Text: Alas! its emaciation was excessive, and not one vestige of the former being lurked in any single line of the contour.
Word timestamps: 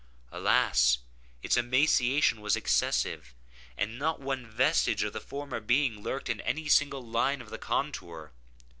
Alas! 0.31 0.97
its 1.43 1.57
emaciation 1.57 2.41
was 2.41 2.55
excessive, 2.55 3.35
and 3.77 3.99
not 3.99 4.19
one 4.19 4.47
vestige 4.47 5.03
of 5.03 5.13
the 5.13 5.19
former 5.21 5.59
being 5.59 6.01
lurked 6.01 6.27
in 6.27 6.41
any 6.41 6.67
single 6.67 7.05
line 7.07 7.39
of 7.39 7.51
the 7.51 7.59
contour. 7.59 8.31